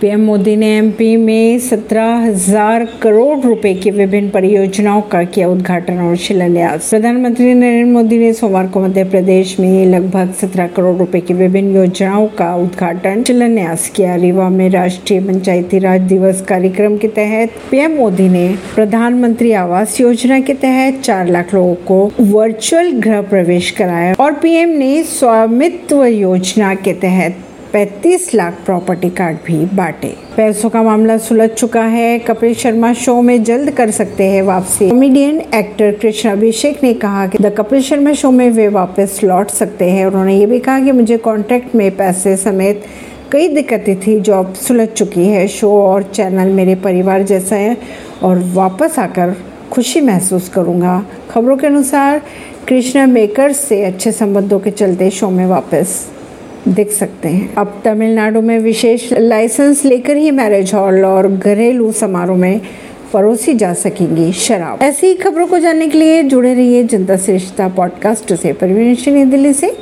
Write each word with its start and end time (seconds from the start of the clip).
PM 0.00 0.20
Modi 0.20 0.54
ने 0.56 0.66
MP 0.78 1.16
में 1.16 1.58
सत्रह 1.58 2.08
हज़ार 2.16 2.84
करोड़ 3.02 3.38
रुपए 3.40 3.72
की 3.74 3.90
विभिन्न 3.90 4.28
परियोजनाओं 4.30 5.00
का 5.02 5.22
किया 5.24 5.48
उद्घाटन 5.48 5.98
और 6.00 6.14
शिलान्यास। 6.16 6.90
प्रधानमंत्री 6.90 7.54
नरेंद्र 7.54 7.92
मोदी 7.92 8.18
ने 8.18 8.32
सोमवार 8.32 8.66
को 8.66 8.80
मध्य 8.80 9.04
प्रदेश 9.04 9.58
में 9.60 9.86
लगभग 9.86 10.32
सत्रह 10.40 10.66
करोड़ 10.66 10.94
रुपए 10.96 11.20
की 11.20 11.34
विभिन्न 11.34 11.74
योजनाओं 11.76 12.26
का 12.38 12.54
उद्घाटन, 12.56 13.24
शिलान्यास 13.24 13.88
किया। 13.96 14.14
रीवा 14.16 14.48
में 14.48 14.68
राष्ट्रीय 14.70 15.20
पंचायती 15.20 15.78
राज 15.78 16.00
दिवस 16.08 16.44
कार्यक्रम 16.48 16.96
के 16.96 17.08
तहत 17.08 17.58
पीएम 17.70 17.96
मोदी 17.96 18.28
ने 18.28 18.48
प्रधानमंत्री 18.74 19.52
आवास 19.54 20.00
योजना 20.00 20.40
के 20.40 20.54
तहत 20.56 21.02
चार 21.02 21.28
लाख 21.28 21.54
लोगों 21.54 21.74
को 21.86 22.00
वर्चुअल 22.32 22.92
गृह 23.00 23.20
प्रवेश 23.24 23.70
कराया 23.70 24.14
और 24.20 24.38
पीएम 24.38 24.78
ने 24.78 25.02
स्वामित्व 25.10 26.04
योजना 26.04 26.74
के 26.76 26.92
तहत 26.94 27.44
35 27.72 28.34
लाख 28.34 28.54
प्रॉपर्टी 28.66 29.10
कार्ड 29.10 29.36
भी 29.46 29.64
बांटे। 29.76 30.16
पैसों 30.36 30.70
का 30.70 30.82
मामला 30.82 31.18
सुलझ 31.18 31.50
चुका 31.50 31.82
है। 31.82 32.18
कपिल 32.18 32.54
शर्मा 32.54 32.92
शो 32.92 33.22
में 33.22 33.44
जल्द 33.44 33.70
कर 33.70 33.90
सकते 33.90 34.24
हैं 34.24 34.42
वापसी। 34.42 34.90
कॉमेडियन 34.90 35.40
एक्टर 35.54 35.92
कृष्ण 35.92 36.28
अभिषेक 36.28 36.82
ने 36.82 36.94
कहा 36.94 37.26
कि 37.26 37.38
द 37.38 37.46
कपिल 37.46 37.82
शर्मा 37.82 38.12
शो 38.12 38.30
में 38.30 38.50
वे 38.50 38.68
वापस 38.68 39.20
लौट 39.24 39.48
सकते 39.48 39.84
हैं। 39.84 40.06
उन्होंने 40.06 40.38
ये 40.38 40.46
भी 40.46 40.58
कहा 40.58 40.80
कि 40.80 40.92
मुझे 40.92 41.16
कॉन्ट्रैक्ट 41.16 41.74
में 41.74 41.96
पैसे 41.96 42.36
समेत 42.36 42.82
कई 43.32 43.48
दिक्कतें 43.48 44.00
थी। 44.00 44.20
जो 44.20 44.34
अब 44.34 44.54
सुलझ 44.54 44.88
चुकी 44.88 45.26
है। 45.26 45.48
शो 45.48 45.82
और 45.82 46.02
चैनल 46.02 46.48
मेरे 46.48 46.74
परिवार 46.74 47.22
जैसा 47.22 47.56
है 47.56 47.76
और 48.22 48.42
वापस 48.54 48.98
आकर 48.98 49.36
खुशी 49.72 50.00
महसूस 50.00 50.48
करूँगा। 50.48 51.06
खबरों 51.30 51.56
के 51.56 51.66
अनुसार 51.66 52.22
कृष्णा 52.68 53.06
मेकर्स 53.06 53.56
से 53.56 53.84
अच्छे 53.84 54.12
संबंधों 54.12 54.60
के 54.60 54.70
चलते 54.70 55.10
शो 55.10 55.30
में 55.30 55.46
वापस 55.46 56.08
देख 56.68 56.90
सकते 56.90 57.28
हैं। 57.28 57.54
अब 57.54 57.82
तमिलनाडु 57.84 58.40
में 58.40 58.58
विशेष 58.58 59.12
लाइसेंस 59.12 59.84
लेकर 59.84 60.16
ही 60.16 60.30
मैरिज 60.30 60.74
हॉल 60.74 61.04
और 61.04 61.28
घरेलू 61.28 61.92
समारोह 61.92 62.36
में 62.36 62.60
परोसी 63.12 63.54
जा 63.54 63.74
सकेंगी 63.74 64.32
शराब। 64.32 64.82
ऐसी 64.82 65.14
खबरों 65.14 65.46
को 65.46 65.58
जानने 65.58 65.88
के 65.88 65.98
लिए 65.98 66.22
जुड़े 66.22 66.54
रहिए 66.54 66.84
जनता 66.84 67.16
श्रेष्ठता 67.16 67.68
पॉडकास्ट 67.68 68.34
से। 68.34 68.52
परवीन 68.52 69.30
दिल्ली 69.30 69.52
से। 69.52 69.78